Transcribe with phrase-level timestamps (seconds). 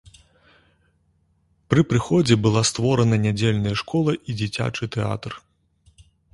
[1.73, 5.31] Пры прыходзе была створана нядзельная школа і дзіцячы тэатр.